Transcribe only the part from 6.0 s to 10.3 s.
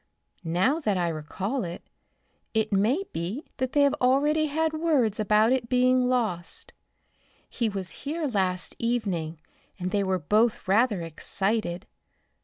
lost. He was here last evening and they were